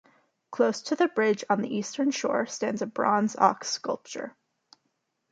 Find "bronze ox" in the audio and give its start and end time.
2.87-3.69